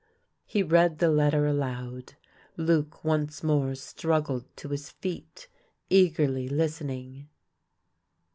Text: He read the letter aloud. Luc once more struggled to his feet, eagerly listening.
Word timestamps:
He 0.47 0.63
read 0.63 0.97
the 0.97 1.11
letter 1.11 1.45
aloud. 1.45 2.15
Luc 2.57 3.03
once 3.05 3.43
more 3.43 3.75
struggled 3.75 4.45
to 4.57 4.69
his 4.69 4.89
feet, 4.89 5.47
eagerly 5.91 6.49
listening. 6.49 7.27